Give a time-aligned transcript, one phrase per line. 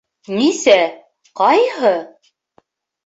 [0.37, 0.77] Нисә?
[1.41, 1.93] Ҡайһы?